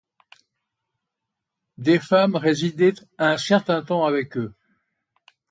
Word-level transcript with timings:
Des 1.77 1.99
femmes 1.99 2.35
résidaient 2.35 2.95
un 3.19 3.37
certain 3.37 3.83
temps 3.83 4.03
avec 4.03 4.35
eux. 4.35 4.51